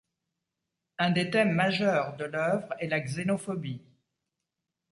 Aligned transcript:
Un 0.97 1.11
des 1.11 1.29
thèmes 1.29 1.51
majeurs 1.53 2.17
de 2.17 2.25
l’œuvre 2.25 2.73
est 2.79 2.87
la 2.87 2.99
xénophobie. 3.01 3.83